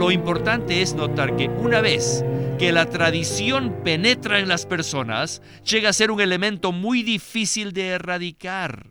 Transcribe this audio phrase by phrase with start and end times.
[0.00, 2.24] lo importante es notar que una vez
[2.58, 7.88] que la tradición penetra en las personas, llega a ser un elemento muy difícil de
[7.88, 8.86] erradicar.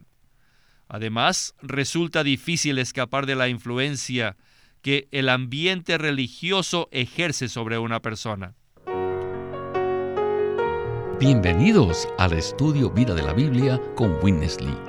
[0.88, 4.38] Además, resulta difícil escapar de la influencia
[4.84, 8.54] que el ambiente religioso ejerce sobre una persona.
[11.20, 14.89] Bienvenidos al estudio Vida de la Biblia con Witness Lee.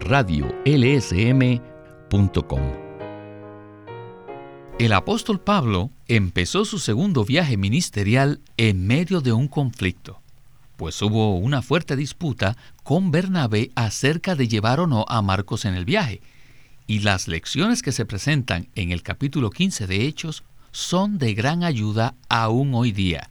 [0.00, 1.64] radiolsm.com.
[4.78, 10.20] El apóstol Pablo empezó su segundo viaje ministerial en medio de un conflicto,
[10.76, 15.74] pues hubo una fuerte disputa con Bernabé acerca de llevar o no a Marcos en
[15.74, 16.20] el viaje,
[16.88, 21.62] y las lecciones que se presentan en el capítulo 15 de Hechos son de gran
[21.62, 23.30] ayuda aún hoy día.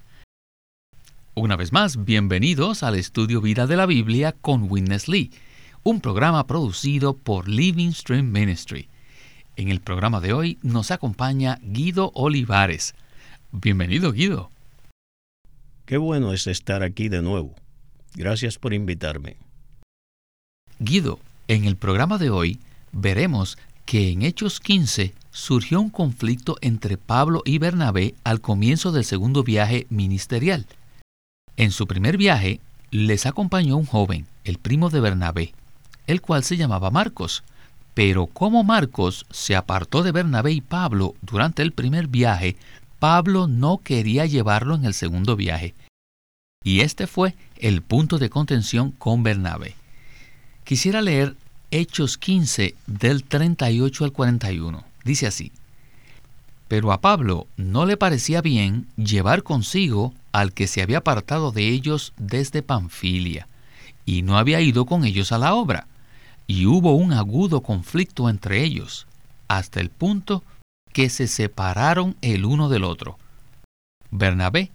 [1.36, 5.32] Una vez más, bienvenidos al estudio Vida de la Biblia con Witness Lee,
[5.84, 8.88] un programa producido por Living Stream Ministry.
[9.58, 12.96] En el programa de hoy nos acompaña Guido Olivares.
[13.52, 14.50] Bienvenido, Guido.
[15.86, 17.54] Qué bueno es estar aquí de nuevo.
[18.16, 19.36] Gracias por invitarme.
[20.80, 22.60] Guido, en el programa de hoy
[22.94, 29.04] veremos que en Hechos 15 surgió un conflicto entre Pablo y Bernabé al comienzo del
[29.04, 30.66] segundo viaje ministerial.
[31.58, 35.54] En su primer viaje les acompañó un joven, el primo de Bernabé,
[36.08, 37.44] el cual se llamaba Marcos.
[37.94, 42.56] Pero como Marcos se apartó de Bernabé y Pablo durante el primer viaje,
[43.00, 45.76] Pablo no quería llevarlo en el segundo viaje.
[46.64, 49.76] Y este fue el punto de contención con Bernabé.
[50.64, 51.36] Quisiera leer
[51.72, 54.84] Hechos 15 del 38 al 41.
[55.04, 55.52] Dice así.
[56.68, 61.68] Pero a Pablo no le parecía bien llevar consigo al que se había apartado de
[61.68, 63.48] ellos desde Panfilia,
[64.06, 65.88] y no había ido con ellos a la obra
[66.48, 69.08] y hubo un agudo conflicto entre ellos,
[69.48, 70.44] hasta el punto
[70.92, 73.18] que se separaron el uno del otro.
[74.12, 74.72] Bernabé,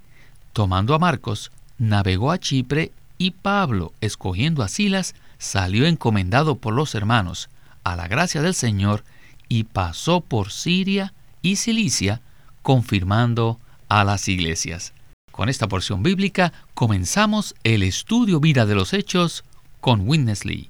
[0.53, 6.95] tomando a Marcos, navegó a Chipre y Pablo, escogiendo a Silas, salió encomendado por los
[6.95, 7.49] hermanos
[7.85, 9.05] a la gracia del Señor
[9.49, 11.13] y pasó por Siria
[11.43, 12.21] y Cilicia,
[12.63, 13.59] confirmando
[13.89, 14.93] a las iglesias.
[15.31, 19.45] Con esta porción bíblica comenzamos el estudio vida de los hechos
[19.81, 20.69] con Witness Lee.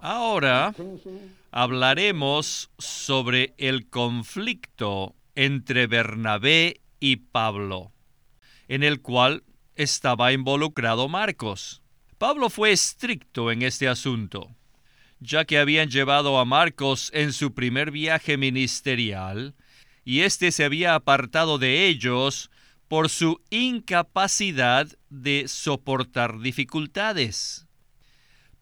[0.00, 0.74] Ahora
[1.50, 7.92] hablaremos sobre el conflicto entre Bernabé y Pablo,
[8.68, 9.42] en el cual
[9.74, 11.82] estaba involucrado Marcos.
[12.18, 14.50] Pablo fue estricto en este asunto,
[15.18, 19.54] ya que habían llevado a Marcos en su primer viaje ministerial,
[20.04, 22.51] y éste se había apartado de ellos
[22.92, 27.66] por su incapacidad de soportar dificultades.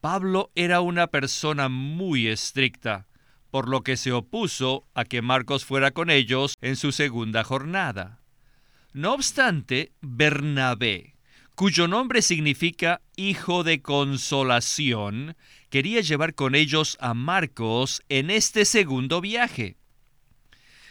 [0.01, 3.09] Pablo era una persona muy estricta,
[3.51, 8.21] por lo que se opuso a que Marcos fuera con ellos en su segunda jornada.
[8.93, 11.17] No obstante, Bernabé,
[11.57, 15.37] cuyo nombre significa hijo de consolación,
[15.71, 19.77] quería llevar con ellos a Marcos en este segundo viaje.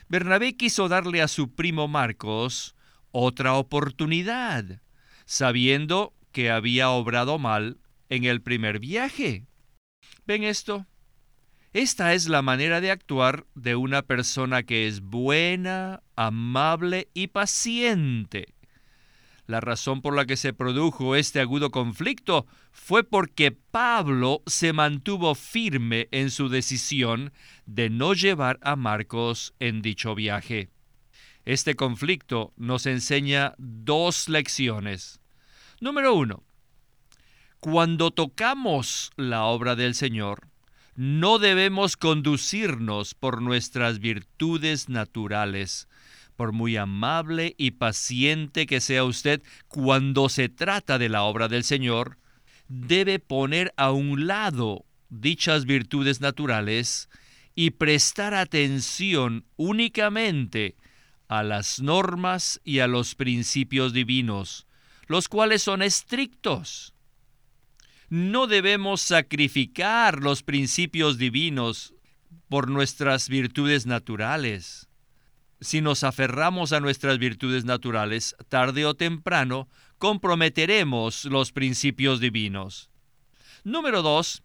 [0.10, 2.76] Bernabé quiso darle a su primo Marcos
[3.12, 4.82] otra oportunidad,
[5.26, 7.78] sabiendo que había obrado mal
[8.10, 9.46] en el primer viaje.
[10.26, 10.86] ¿Ven esto?
[11.74, 18.56] Esta es la manera de actuar de una persona que es buena, amable y paciente.
[19.46, 25.34] La razón por la que se produjo este agudo conflicto fue porque Pablo se mantuvo
[25.34, 27.34] firme en su decisión
[27.66, 30.70] de no llevar a Marcos en dicho viaje.
[31.50, 35.20] Este conflicto nos enseña dos lecciones.
[35.82, 36.44] Número uno,
[37.60, 40.48] cuando tocamos la obra del Señor,
[40.94, 45.88] no debemos conducirnos por nuestras virtudes naturales.
[46.36, 51.64] Por muy amable y paciente que sea usted cuando se trata de la obra del
[51.64, 52.20] Señor,
[52.68, 57.10] debe poner a un lado dichas virtudes naturales
[57.56, 60.76] y prestar atención únicamente
[61.30, 64.66] a las normas y a los principios divinos,
[65.08, 66.94] los cuales son estrictos.
[68.10, 71.94] No debemos sacrificar los principios divinos
[72.50, 74.88] por nuestras virtudes naturales.
[75.62, 79.68] si nos aferramos a nuestras virtudes naturales, tarde o temprano
[79.98, 82.90] comprometeremos los principios divinos.
[83.66, 84.42] Número 2.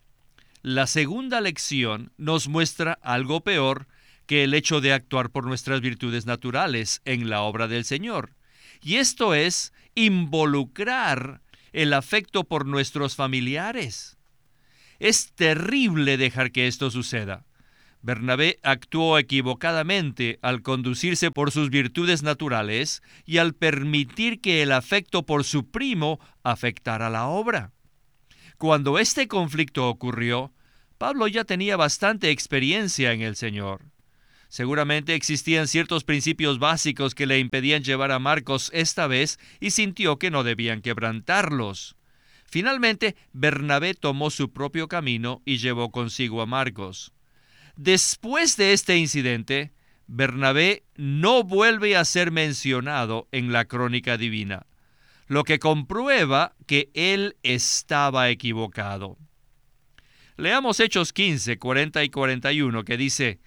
[0.62, 3.86] La segunda lección nos muestra algo peor
[4.26, 8.34] que el hecho de actuar por nuestras virtudes naturales en la obra del Señor.
[8.82, 11.40] Y esto es involucrar
[11.72, 14.16] el afecto por nuestros familiares.
[14.98, 17.46] Es terrible dejar que esto suceda.
[18.02, 25.24] Bernabé actuó equivocadamente al conducirse por sus virtudes naturales y al permitir que el afecto
[25.24, 27.72] por su primo afectara la obra.
[28.58, 30.52] Cuando este conflicto ocurrió,
[30.98, 33.93] Pablo ya tenía bastante experiencia en el Señor.
[34.54, 40.20] Seguramente existían ciertos principios básicos que le impedían llevar a Marcos esta vez y sintió
[40.20, 41.96] que no debían quebrantarlos.
[42.44, 47.12] Finalmente, Bernabé tomó su propio camino y llevó consigo a Marcos.
[47.74, 49.72] Después de este incidente,
[50.06, 54.68] Bernabé no vuelve a ser mencionado en la crónica divina,
[55.26, 59.18] lo que comprueba que él estaba equivocado.
[60.36, 63.40] Leamos Hechos 15, 40 y 41 que dice,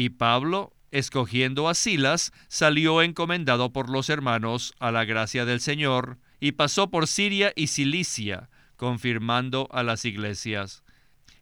[0.00, 6.16] y Pablo, escogiendo a Silas, salió encomendado por los hermanos a la gracia del Señor,
[6.40, 10.84] y pasó por Siria y Cilicia, confirmando a las iglesias.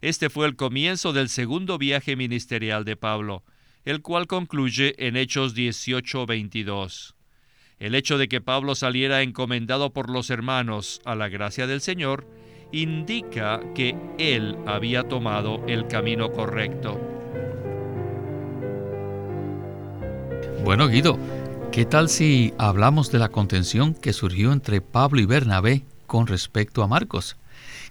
[0.00, 3.44] Este fue el comienzo del segundo viaje ministerial de Pablo,
[3.84, 7.14] el cual concluye en Hechos 18:22.
[7.78, 12.26] El hecho de que Pablo saliera encomendado por los hermanos a la gracia del Señor
[12.72, 17.17] indica que él había tomado el camino correcto.
[20.64, 21.18] Bueno, Guido,
[21.72, 26.82] ¿qué tal si hablamos de la contención que surgió entre Pablo y Bernabé con respecto
[26.82, 27.36] a Marcos?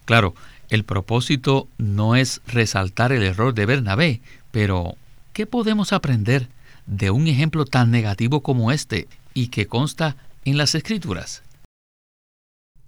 [0.06, 0.36] Claro,
[0.70, 4.22] el propósito no es resaltar el error de Bernabé,
[4.52, 4.96] pero
[5.34, 6.50] ¿qué podemos aprender
[6.86, 11.44] de un ejemplo tan negativo como este y que consta en las Escrituras?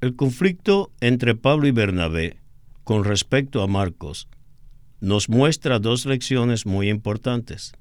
[0.01, 2.37] El conflicto entre Pablo y Bernabé
[2.83, 4.27] con respecto a Marcos
[5.01, 7.73] nos muestra dos lecciones muy importantes.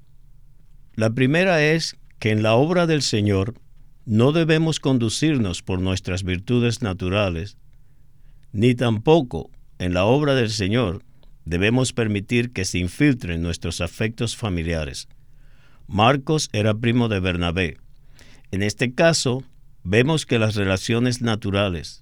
[0.99, 3.53] La primera es que en la obra del Señor
[4.03, 7.55] no debemos conducirnos por nuestras virtudes naturales,
[8.51, 11.05] ni tampoco en la obra del Señor
[11.45, 15.07] debemos permitir que se infiltren nuestros afectos familiares.
[15.87, 17.77] Marcos era primo de Bernabé.
[18.51, 19.45] En este caso,
[19.85, 22.01] vemos que las relaciones naturales,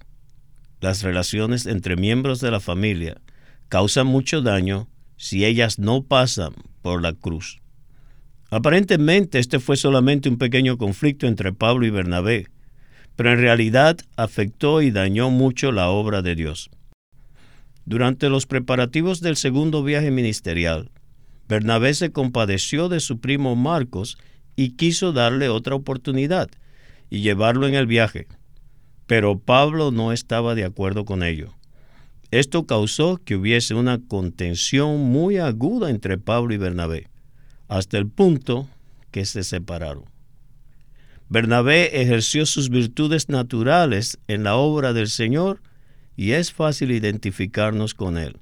[0.80, 3.20] las relaciones entre miembros de la familia,
[3.68, 6.52] causan mucho daño si ellas no pasan
[6.82, 7.60] por la cruz.
[8.50, 12.46] Aparentemente este fue solamente un pequeño conflicto entre Pablo y Bernabé,
[13.14, 16.70] pero en realidad afectó y dañó mucho la obra de Dios.
[17.84, 20.90] Durante los preparativos del segundo viaje ministerial,
[21.46, 24.16] Bernabé se compadeció de su primo Marcos
[24.56, 26.48] y quiso darle otra oportunidad
[27.10, 28.28] y llevarlo en el viaje,
[29.06, 31.54] pero Pablo no estaba de acuerdo con ello.
[32.30, 37.08] Esto causó que hubiese una contención muy aguda entre Pablo y Bernabé
[37.68, 38.68] hasta el punto
[39.10, 40.04] que se separaron.
[41.28, 45.60] Bernabé ejerció sus virtudes naturales en la obra del Señor
[46.16, 48.38] y es fácil identificarnos con él,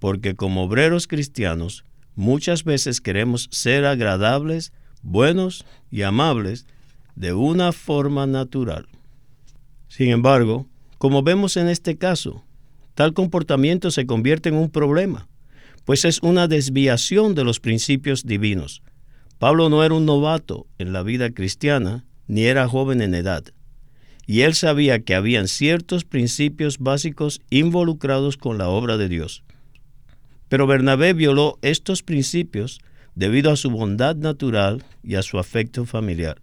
[0.00, 1.84] porque como obreros cristianos
[2.16, 4.72] muchas veces queremos ser agradables,
[5.02, 6.66] buenos y amables
[7.14, 8.88] de una forma natural.
[9.88, 10.66] Sin embargo,
[10.98, 12.44] como vemos en este caso,
[12.94, 15.28] tal comportamiento se convierte en un problema
[15.86, 18.82] pues es una desviación de los principios divinos.
[19.38, 23.44] Pablo no era un novato en la vida cristiana, ni era joven en edad,
[24.26, 29.44] y él sabía que habían ciertos principios básicos involucrados con la obra de Dios.
[30.48, 32.80] Pero Bernabé violó estos principios
[33.14, 36.40] debido a su bondad natural y a su afecto familiar.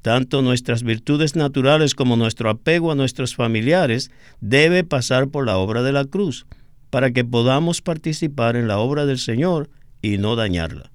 [0.00, 5.82] Tanto nuestras virtudes naturales como nuestro apego a nuestros familiares debe pasar por la obra
[5.82, 6.46] de la cruz
[6.90, 9.70] para que podamos participar en la obra del Señor
[10.02, 10.90] y no dañarla.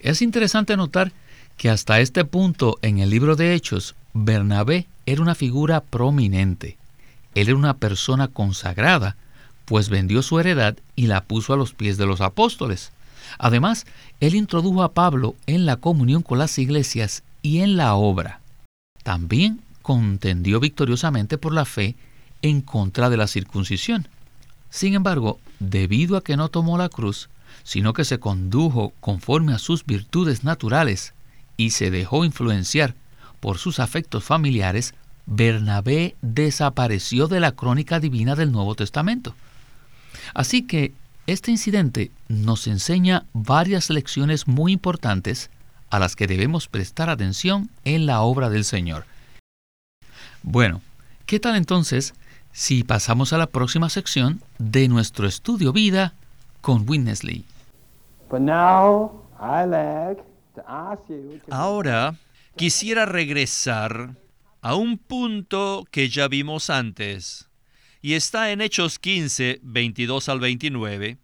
[0.00, 1.12] Es interesante notar
[1.56, 6.78] que hasta este punto en el libro de Hechos, Bernabé era una figura prominente.
[7.34, 9.16] Él era una persona consagrada,
[9.66, 12.92] pues vendió su heredad y la puso a los pies de los apóstoles.
[13.38, 13.86] Además,
[14.20, 18.40] él introdujo a Pablo en la comunión con las iglesias y en la obra.
[19.02, 21.94] También contendió victoriosamente por la fe
[22.42, 24.08] en contra de la circuncisión.
[24.70, 27.28] Sin embargo, debido a que no tomó la cruz,
[27.64, 31.12] sino que se condujo conforme a sus virtudes naturales
[31.56, 32.94] y se dejó influenciar
[33.40, 34.94] por sus afectos familiares,
[35.26, 39.34] Bernabé desapareció de la crónica divina del Nuevo Testamento.
[40.34, 40.92] Así que
[41.26, 45.50] este incidente nos enseña varias lecciones muy importantes
[45.90, 49.04] a las que debemos prestar atención en la obra del Señor.
[50.42, 50.80] Bueno,
[51.26, 52.14] ¿qué tal entonces
[52.52, 56.14] si pasamos a la próxima sección de nuestro estudio vida
[56.60, 57.44] con Winnesley?
[61.50, 62.14] Ahora
[62.56, 64.14] quisiera regresar
[64.62, 67.48] a un punto que ya vimos antes,
[68.02, 71.18] y está en Hechos 15, 22 al 29,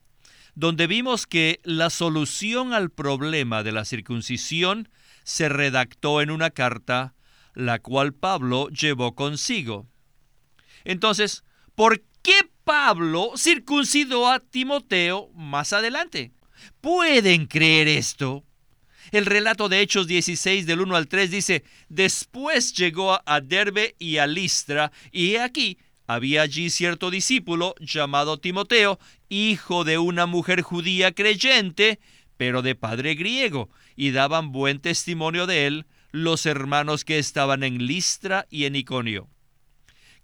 [0.55, 4.89] donde vimos que la solución al problema de la circuncisión
[5.23, 7.15] se redactó en una carta,
[7.55, 9.87] la cual Pablo llevó consigo.
[10.87, 16.33] Entonces, ¿por qué Pablo circuncidó a Timoteo más adelante?
[16.81, 18.45] ¿Pueden creer esto?
[19.11, 24.19] El relato de Hechos 16 del 1 al 3 dice, después llegó a Derbe y
[24.19, 31.13] a Listra, y aquí había allí cierto discípulo llamado Timoteo, hijo de una mujer judía
[31.13, 31.99] creyente,
[32.37, 37.87] pero de padre griego, y daban buen testimonio de él los hermanos que estaban en
[37.87, 39.29] Listra y en Iconio.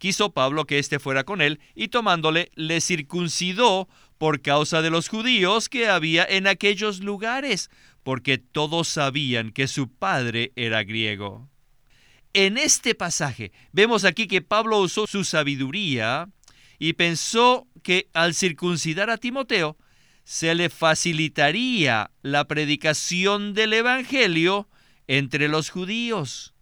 [0.02, 5.06] Quiso Pablo que éste fuera con él, y tomándole le circuncidó por causa de los
[5.06, 7.70] judíos que había en aquellos lugares,
[8.02, 11.48] porque todos sabían que su padre era griego.
[12.32, 16.28] En este pasaje vemos aquí que Pablo usó su sabiduría
[16.80, 19.76] y pensó que al circuncidar a Timoteo
[20.24, 24.68] se le facilitaría la predicación del Evangelio
[25.06, 26.54] entre los judíos.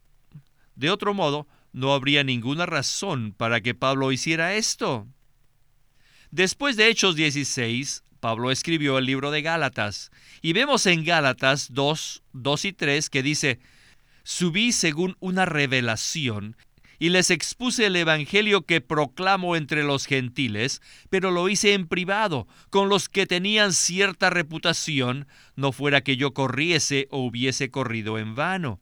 [0.74, 5.06] De otro modo, no habría ninguna razón para que Pablo hiciera esto.
[6.30, 10.10] Después de Hechos 16, Pablo escribió el libro de Gálatas
[10.42, 13.58] y vemos en Gálatas 2, 2 y 3 que dice,
[14.22, 16.56] subí según una revelación
[17.00, 22.46] y les expuse el Evangelio que proclamo entre los gentiles, pero lo hice en privado,
[22.68, 28.34] con los que tenían cierta reputación, no fuera que yo corriese o hubiese corrido en
[28.34, 28.80] vano.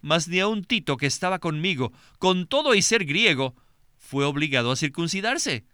[0.00, 3.54] Mas ni un Tito que estaba conmigo, con todo y ser griego,
[3.96, 5.64] fue obligado a circuncidarse.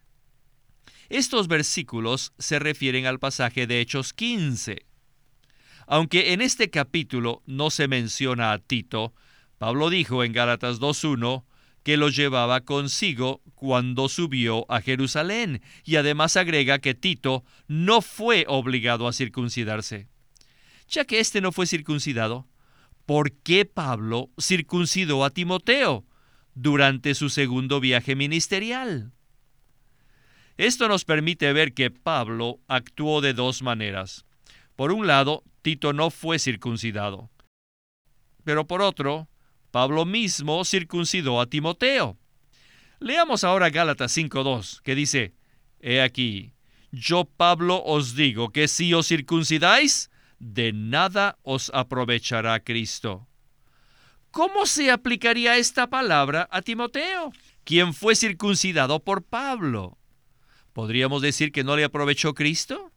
[1.08, 4.84] Estos versículos se refieren al pasaje de Hechos 15.
[5.86, 9.14] Aunque en este capítulo no se menciona a Tito,
[9.58, 11.44] Pablo dijo en Gálatas 2.1
[11.84, 18.44] que lo llevaba consigo cuando subió a Jerusalén y además agrega que Tito no fue
[18.48, 20.08] obligado a circuncidarse.
[20.88, 22.48] Ya que éste no fue circuncidado,
[23.06, 26.04] ¿por qué Pablo circuncidó a Timoteo
[26.54, 29.12] durante su segundo viaje ministerial?
[30.56, 34.24] Esto nos permite ver que Pablo actuó de dos maneras.
[34.74, 37.30] Por un lado, Tito no fue circuncidado.
[38.44, 39.28] Pero por otro,
[39.70, 42.18] Pablo mismo circuncidó a Timoteo.
[42.98, 45.34] Leamos ahora Gálatas 5.2, que dice,
[45.80, 46.54] He aquí,
[46.90, 53.26] yo Pablo os digo que si os circuncidáis, de nada os aprovechará Cristo.
[54.30, 57.32] ¿Cómo se aplicaría esta palabra a Timoteo,
[57.64, 59.98] quien fue circuncidado por Pablo?
[60.72, 62.92] ¿Podríamos decir que no le aprovechó Cristo?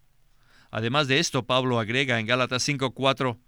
[0.69, 3.39] Además de esto, Pablo agrega en Gálatas 5:4,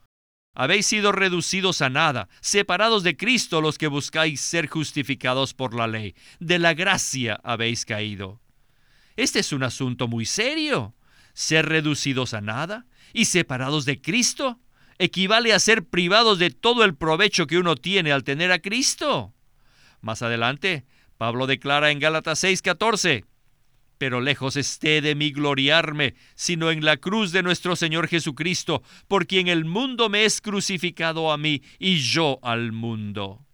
[0.54, 5.88] habéis sido reducidos a nada, separados de Cristo los que buscáis ser justificados por la
[5.88, 8.42] ley, de la gracia habéis caído.
[9.16, 10.94] Este es un asunto muy serio.
[11.34, 14.60] Ser reducidos a nada y separados de Cristo
[14.98, 19.34] equivale a ser privados de todo el provecho que uno tiene al tener a Cristo.
[20.02, 20.86] Más adelante,
[21.18, 23.26] Pablo declara en Gálatas 6:14,
[23.98, 29.28] pero lejos esté de mí gloriarme, sino en la cruz de nuestro Señor Jesucristo, por
[29.28, 33.46] quien el mundo me es crucificado a mí y yo al mundo.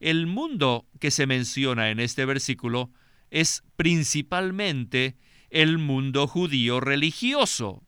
[0.00, 2.90] El mundo que se menciona en este versículo
[3.30, 5.16] es principalmente
[5.50, 7.82] el mundo judío religioso.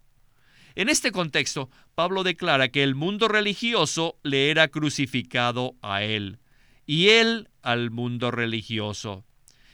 [0.75, 6.38] En este contexto, Pablo declara que el mundo religioso le era crucificado a él,
[6.87, 9.25] y él al mundo religioso.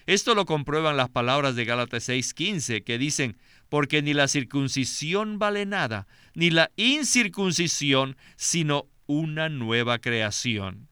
[0.07, 3.37] Esto lo comprueban las palabras de Gálatas 6:15 que dicen,
[3.69, 10.89] porque ni la circuncisión vale nada, ni la incircuncisión, sino una nueva creación.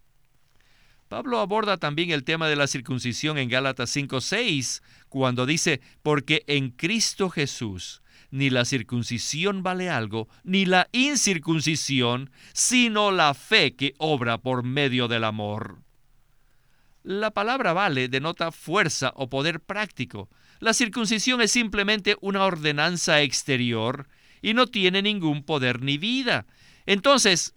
[1.13, 6.71] Pablo aborda también el tema de la circuncisión en Gálatas 5:6, cuando dice, porque en
[6.71, 8.01] Cristo Jesús
[8.31, 15.07] ni la circuncisión vale algo, ni la incircuncisión, sino la fe que obra por medio
[15.07, 15.83] del amor.
[17.03, 20.31] La palabra vale denota fuerza o poder práctico.
[20.61, 24.09] La circuncisión es simplemente una ordenanza exterior
[24.41, 26.47] y no tiene ningún poder ni vida.
[26.87, 27.55] Entonces,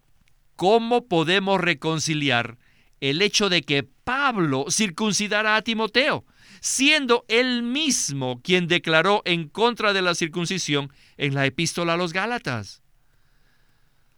[0.58, 2.58] ¿cómo podemos reconciliar
[3.02, 6.26] el hecho de que Pablo circuncidara a Timoteo,
[6.62, 12.14] siendo él mismo quien declaró en contra de la circuncisión en la epístola a los
[12.14, 12.82] Gálatas?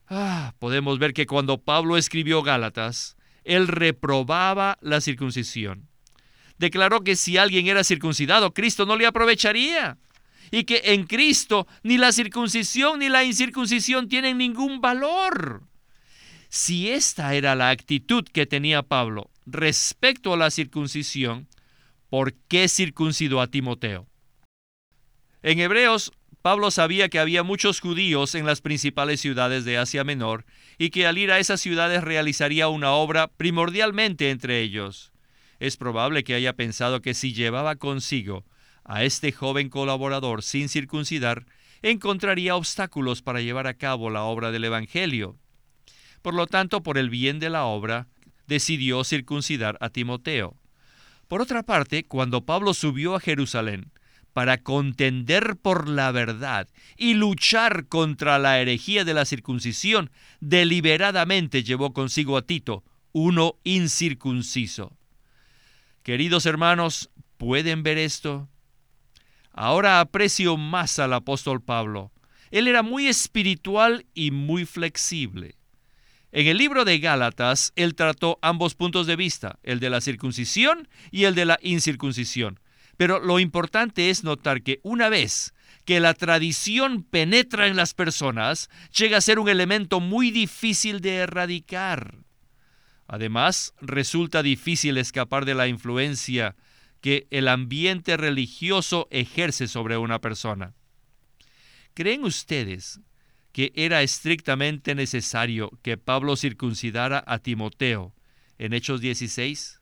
[0.09, 5.89] Ah, podemos ver que cuando Pablo escribió Gálatas, él reprobaba la circuncisión.
[6.57, 9.97] Declaró que si alguien era circuncidado, Cristo no le aprovecharía.
[10.49, 15.66] Y que en Cristo ni la circuncisión ni la incircuncisión tienen ningún valor.
[16.59, 21.47] Si esta era la actitud que tenía Pablo respecto a la circuncisión,
[22.09, 24.07] ¿por qué circuncidó a Timoteo?
[25.43, 26.11] En Hebreos,
[26.41, 30.45] Pablo sabía que había muchos judíos en las principales ciudades de Asia Menor
[30.79, 35.11] y que al ir a esas ciudades realizaría una obra primordialmente entre ellos.
[35.59, 38.45] Es probable que haya pensado que si llevaba consigo
[38.83, 41.45] a este joven colaborador sin circuncidar,
[41.83, 45.37] encontraría obstáculos para llevar a cabo la obra del Evangelio.
[46.21, 48.07] Por lo tanto, por el bien de la obra,
[48.47, 50.55] decidió circuncidar a Timoteo.
[51.27, 53.91] Por otra parte, cuando Pablo subió a Jerusalén
[54.33, 61.91] para contender por la verdad y luchar contra la herejía de la circuncisión, deliberadamente llevó
[61.91, 64.95] consigo a Tito, uno incircunciso.
[66.03, 68.47] Queridos hermanos, ¿pueden ver esto?
[69.51, 72.11] Ahora aprecio más al apóstol Pablo.
[72.51, 75.55] Él era muy espiritual y muy flexible.
[76.37, 80.87] En el libro de Gálatas, él trató ambos puntos de vista, el de la circuncisión
[81.09, 82.59] y el de la incircuncisión.
[82.95, 88.69] Pero lo importante es notar que una vez que la tradición penetra en las personas,
[88.95, 92.19] llega a ser un elemento muy difícil de erradicar.
[93.07, 96.55] Además, resulta difícil escapar de la influencia
[97.01, 100.75] que el ambiente religioso ejerce sobre una persona.
[101.95, 102.99] ¿Creen ustedes
[103.57, 108.13] que era estrictamente necesario que Pablo circuncidara a Timoteo
[108.59, 109.81] en Hechos 16?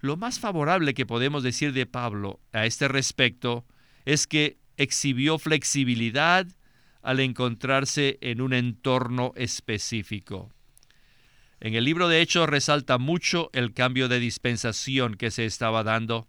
[0.00, 3.66] Lo más favorable que podemos decir de Pablo a este respecto
[4.06, 6.46] es que exhibió flexibilidad
[7.02, 10.50] al encontrarse en un entorno específico.
[11.60, 16.28] En el libro de Hechos resalta mucho el cambio de dispensación que se estaba dando,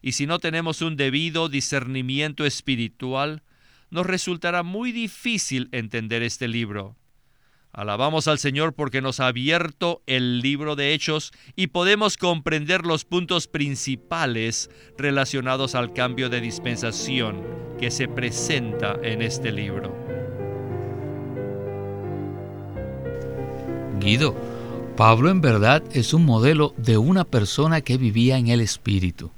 [0.00, 3.42] y si no tenemos un debido discernimiento espiritual,
[3.94, 6.96] nos resultará muy difícil entender este libro.
[7.72, 13.04] Alabamos al Señor porque nos ha abierto el libro de Hechos y podemos comprender los
[13.04, 17.44] puntos principales relacionados al cambio de dispensación
[17.78, 19.94] que se presenta en este libro.
[24.00, 24.36] Guido,
[24.96, 29.30] Pablo en verdad es un modelo de una persona que vivía en el Espíritu.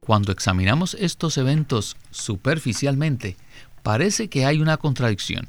[0.00, 3.36] Cuando examinamos estos eventos superficialmente,
[3.82, 5.48] parece que hay una contradicción.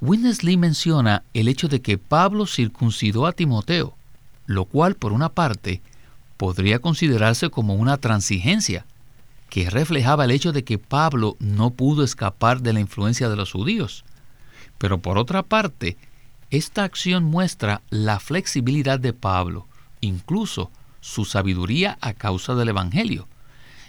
[0.00, 3.94] Winnesley menciona el hecho de que Pablo circuncidó a Timoteo,
[4.46, 5.82] lo cual, por una parte,
[6.36, 8.86] podría considerarse como una transigencia,
[9.50, 13.52] que reflejaba el hecho de que Pablo no pudo escapar de la influencia de los
[13.52, 14.04] judíos.
[14.78, 15.98] Pero por otra parte,
[16.50, 19.66] esta acción muestra la flexibilidad de Pablo,
[20.00, 23.28] incluso su sabiduría a causa del Evangelio,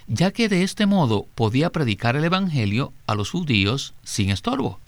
[0.06, 4.80] ya que de este modo podía predicar el Evangelio a los judíos sin estorbo.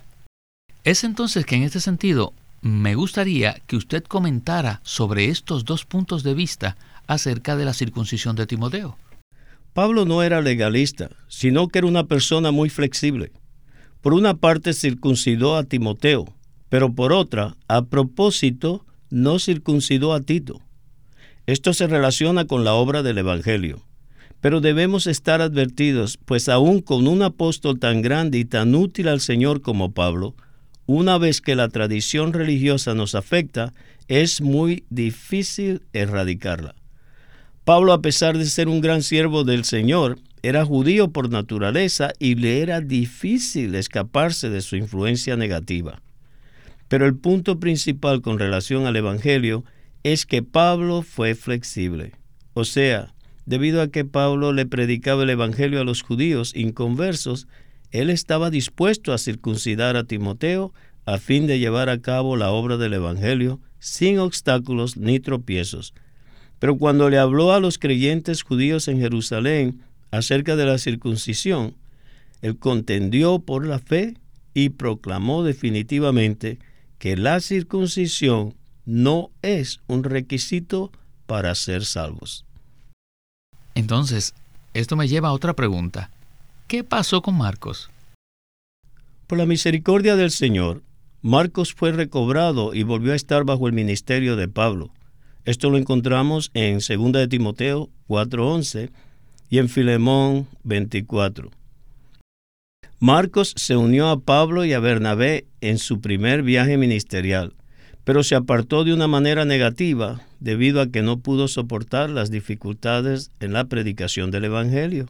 [0.85, 6.23] Es entonces que en este sentido me gustaría que usted comentara sobre estos dos puntos
[6.23, 8.97] de vista acerca de la circuncisión de Timoteo.
[9.73, 13.33] Pablo no era legalista, sino que era una persona muy flexible.
[14.01, 16.27] Por una parte circuncidó a Timoteo,
[16.69, 20.61] pero por otra, a propósito, no circuncidó a Tito.
[21.47, 23.83] Esto se relaciona con la obra del Evangelio.
[24.45, 29.23] Pero debemos estar advertidos, pues aún con un apóstol tan grande y tan útil al
[29.23, 30.35] Señor como Pablo,
[30.85, 33.73] una vez que la tradición religiosa nos afecta,
[34.07, 36.75] es muy difícil erradicarla.
[37.65, 42.35] Pablo, a pesar de ser un gran siervo del Señor, era judío por naturaleza y
[42.35, 46.03] le era difícil escaparse de su influencia negativa.
[46.89, 49.65] Pero el punto principal con relación al Evangelio
[50.03, 52.13] es que Pablo fue flexible.
[52.53, 53.15] O sea,
[53.47, 57.47] debido a que Pablo le predicaba el Evangelio a los judíos inconversos,
[57.91, 60.73] él estaba dispuesto a circuncidar a Timoteo
[61.07, 65.95] a fin de llevar a cabo la obra del Evangelio sin obstáculos ni tropiezos.
[66.59, 71.77] Pero cuando le habló a los creyentes judíos en Jerusalén acerca de la circuncisión,
[72.41, 74.15] él contendió por la fe
[74.55, 76.59] y proclamó definitivamente
[76.99, 78.55] que la circuncisión
[78.87, 80.91] no es un requisito
[81.27, 82.45] para ser salvos.
[83.75, 84.35] Entonces,
[84.73, 86.11] esto me lleva a otra pregunta.
[86.69, 87.91] ¿Qué pasó con Marcos?
[89.27, 90.83] Por la misericordia del Señor,
[91.23, 94.91] Marcos fue recobrado y volvió a estar bajo el ministerio de Pablo.
[95.45, 98.91] Esto lo encontramos en 2 de Timoteo 4:11
[99.51, 101.51] y en Filemón 24.
[103.01, 107.55] Marcos se unió a Pablo y a Bernabé en su primer viaje ministerial,
[108.05, 113.31] pero se apartó de una manera negativa debido a que no pudo soportar las dificultades
[113.41, 115.07] en la predicación del Evangelio.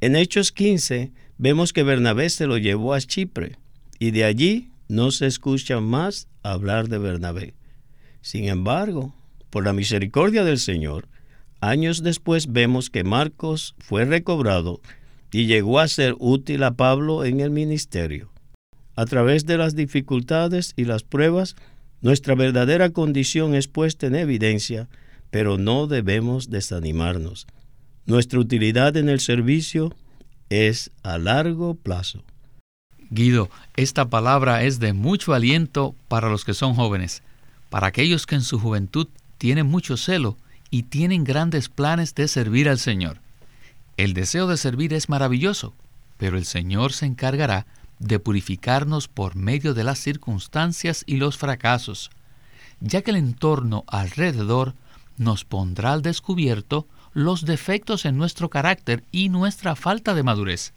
[0.00, 3.56] En Hechos 15 vemos que Bernabé se lo llevó a Chipre
[3.98, 7.54] y de allí no se escucha más hablar de Bernabé.
[8.20, 9.14] Sin embargo,
[9.50, 11.08] por la misericordia del Señor,
[11.60, 14.80] años después vemos que Marcos fue recobrado
[15.32, 18.30] y llegó a ser útil a Pablo en el ministerio.
[18.94, 21.56] A través de las dificultades y las pruebas,
[22.02, 24.88] nuestra verdadera condición es puesta en evidencia,
[25.30, 27.46] pero no debemos desanimarnos.
[28.04, 29.94] Nuestra utilidad en el servicio
[30.50, 32.24] es a largo plazo.
[33.10, 37.22] Guido, esta palabra es de mucho aliento para los que son jóvenes,
[37.70, 39.06] para aquellos que en su juventud
[39.38, 40.36] tienen mucho celo
[40.70, 43.18] y tienen grandes planes de servir al Señor.
[43.96, 45.74] El deseo de servir es maravilloso,
[46.16, 47.66] pero el Señor se encargará
[48.02, 52.10] de purificarnos por medio de las circunstancias y los fracasos,
[52.80, 54.74] ya que el entorno alrededor
[55.16, 60.72] nos pondrá al descubierto los defectos en nuestro carácter y nuestra falta de madurez.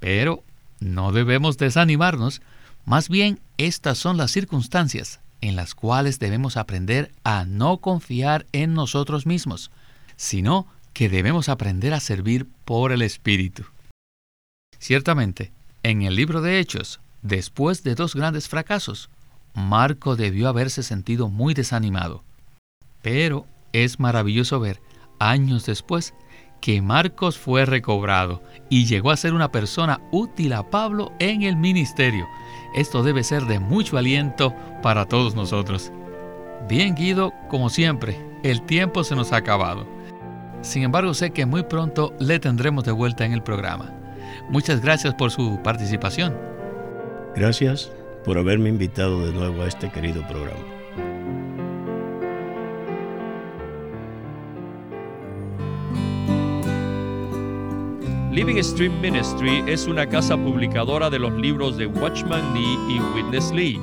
[0.00, 0.42] Pero
[0.80, 2.42] no debemos desanimarnos,
[2.84, 8.74] más bien estas son las circunstancias en las cuales debemos aprender a no confiar en
[8.74, 9.70] nosotros mismos,
[10.16, 13.64] sino que debemos aprender a servir por el Espíritu.
[14.78, 19.08] Ciertamente, en el libro de Hechos, después de dos grandes fracasos,
[19.54, 22.22] Marco debió haberse sentido muy desanimado.
[23.02, 24.80] Pero es maravilloso ver,
[25.18, 26.14] años después,
[26.60, 31.56] que Marcos fue recobrado y llegó a ser una persona útil a Pablo en el
[31.56, 32.28] ministerio.
[32.74, 35.90] Esto debe ser de mucho aliento para todos nosotros.
[36.68, 39.86] Bien, Guido, como siempre, el tiempo se nos ha acabado.
[40.60, 43.99] Sin embargo, sé que muy pronto le tendremos de vuelta en el programa.
[44.48, 46.36] Muchas gracias por su participación.
[47.34, 47.92] Gracias
[48.24, 50.80] por haberme invitado de nuevo a este querido programa.
[58.32, 63.50] Living Stream Ministry es una casa publicadora de los libros de Watchman Nee y Witness
[63.50, 63.80] Lee.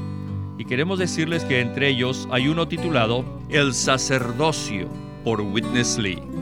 [0.57, 4.87] Y queremos decirles que entre ellos hay uno titulado El sacerdocio
[5.23, 6.36] por Witness Lee.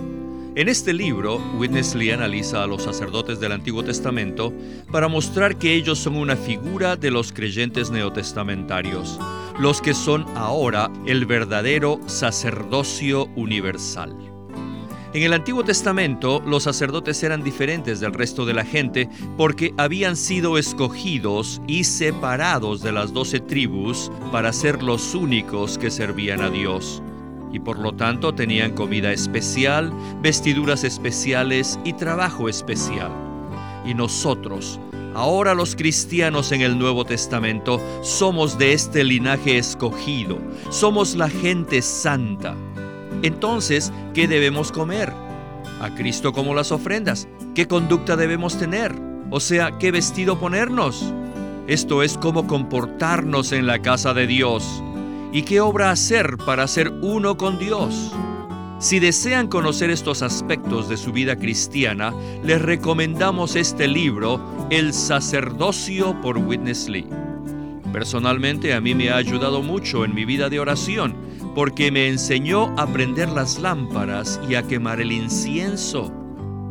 [0.56, 4.54] En este libro, Witness Lee analiza a los sacerdotes del Antiguo Testamento
[4.90, 9.20] para mostrar que ellos son una figura de los creyentes neotestamentarios,
[9.60, 14.16] los que son ahora el verdadero sacerdocio universal.
[15.14, 20.16] En el Antiguo Testamento los sacerdotes eran diferentes del resto de la gente porque habían
[20.16, 26.50] sido escogidos y separados de las doce tribus para ser los únicos que servían a
[26.50, 27.04] Dios
[27.56, 33.10] y por lo tanto tenían comida especial, vestiduras especiales y trabajo especial.
[33.86, 34.78] Y nosotros,
[35.14, 40.38] ahora los cristianos en el Nuevo Testamento, somos de este linaje escogido,
[40.70, 42.58] somos la gente santa.
[43.22, 45.14] Entonces, ¿qué debemos comer?
[45.80, 47.26] A Cristo como las ofrendas.
[47.54, 48.94] ¿Qué conducta debemos tener?
[49.32, 51.06] O sea, ¿qué vestido ponernos?
[51.68, 54.84] Esto es cómo comportarnos en la casa de Dios
[55.36, 58.14] y qué obra hacer para ser uno con Dios.
[58.80, 66.22] Si desean conocer estos aspectos de su vida cristiana, les recomendamos este libro, El sacerdocio
[66.22, 67.10] por Witness Lee.
[67.92, 71.18] Personalmente a mí me ha ayudado mucho en mi vida de oración
[71.54, 76.14] porque me enseñó a prender las lámparas y a quemar el incienso.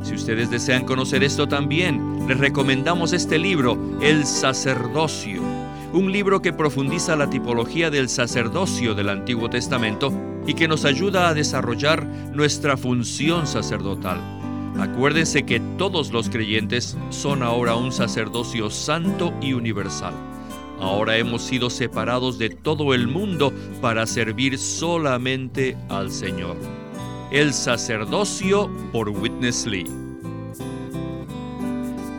[0.02, 5.53] Si ustedes desean conocer esto también, les recomendamos este libro, El sacerdocio
[5.94, 10.12] un libro que profundiza la tipología del sacerdocio del Antiguo Testamento
[10.44, 14.20] y que nos ayuda a desarrollar nuestra función sacerdotal.
[14.78, 20.14] Acuérdense que todos los creyentes son ahora un sacerdocio santo y universal.
[20.80, 26.56] Ahora hemos sido separados de todo el mundo para servir solamente al Señor.
[27.30, 30.03] El sacerdocio por Witness Lee.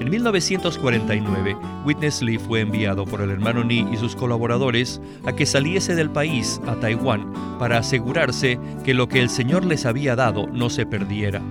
[0.00, 5.44] En 1949, Witness Lee fue enviado por el hermano Ni y sus colaboradores a que
[5.44, 10.46] saliese del país a Taiwán para asegurarse que lo que el Señor les había dado
[10.46, 11.42] no se perdiera.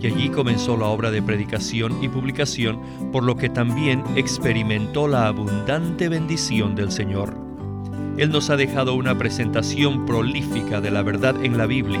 [0.00, 2.80] Y allí comenzó la obra de predicación y publicación,
[3.12, 7.34] por lo que también experimentó la abundante bendición del Señor.
[8.16, 12.00] Él nos ha dejado una presentación prolífica de la verdad en la Biblia.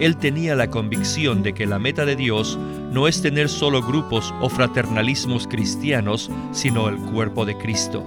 [0.00, 2.58] Él tenía la convicción de que la meta de Dios
[2.92, 8.04] no es tener solo grupos o fraternalismos cristianos, sino el cuerpo de Cristo.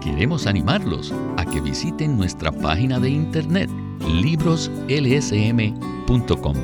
[0.00, 3.68] Queremos animarlos a que visiten nuestra página de internet
[4.06, 6.56] libroslsm.com.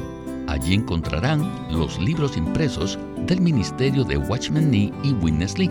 [0.49, 5.71] Allí encontrarán los libros impresos del Ministerio de Watchman Nee y Witness Lee,